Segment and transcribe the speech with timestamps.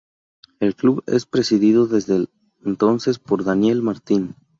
[0.59, 2.25] El Club es presidido desde
[2.65, 4.35] entonces por Daniel Martín.